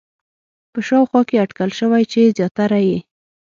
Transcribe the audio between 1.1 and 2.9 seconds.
کې اټکل شوی چې زیاتره